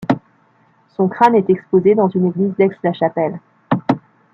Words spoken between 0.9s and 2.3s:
Son crâne est exposé dans une